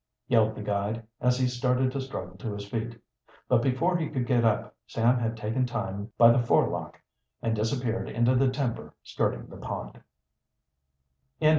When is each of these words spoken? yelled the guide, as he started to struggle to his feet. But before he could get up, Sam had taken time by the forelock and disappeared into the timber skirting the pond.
yelled 0.27 0.55
the 0.55 0.63
guide, 0.63 1.05
as 1.19 1.37
he 1.37 1.47
started 1.47 1.91
to 1.91 2.01
struggle 2.01 2.35
to 2.35 2.51
his 2.55 2.67
feet. 2.67 2.95
But 3.47 3.61
before 3.61 3.97
he 3.97 4.09
could 4.09 4.25
get 4.25 4.43
up, 4.43 4.75
Sam 4.87 5.19
had 5.19 5.37
taken 5.37 5.67
time 5.67 6.11
by 6.17 6.31
the 6.31 6.41
forelock 6.41 6.99
and 7.39 7.55
disappeared 7.55 8.09
into 8.09 8.33
the 8.33 8.49
timber 8.49 8.95
skirting 9.03 9.45
the 9.45 9.57
pond. 9.57 10.01